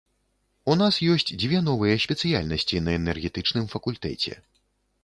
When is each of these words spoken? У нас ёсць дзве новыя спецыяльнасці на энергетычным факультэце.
У 0.73 0.77
нас 0.79 0.97
ёсць 1.15 1.27
дзве 1.43 1.61
новыя 1.67 2.01
спецыяльнасці 2.07 2.83
на 2.87 2.97
энергетычным 2.99 3.73
факультэце. 3.77 4.33